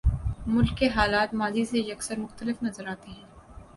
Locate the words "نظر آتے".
2.63-3.11